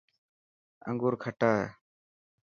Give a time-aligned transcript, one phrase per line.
[0.87, 1.67] انوگور کٽا هي.